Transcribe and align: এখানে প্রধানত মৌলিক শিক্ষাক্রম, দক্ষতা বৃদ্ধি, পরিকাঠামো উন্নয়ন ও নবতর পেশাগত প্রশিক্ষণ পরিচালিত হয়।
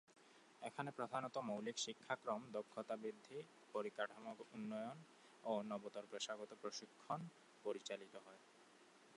এখানে 0.61 0.89
প্রধানত 0.97 1.35
মৌলিক 1.49 1.77
শিক্ষাক্রম, 1.77 2.41
দক্ষতা 2.55 2.95
বৃদ্ধি, 3.01 3.37
পরিকাঠামো 3.75 4.31
উন্নয়ন 4.55 4.97
ও 5.43 5.53
নবতর 5.69 6.05
পেশাগত 6.11 6.51
প্রশিক্ষণ 6.61 7.19
পরিচালিত 7.65 8.13
হয়। 8.25 8.41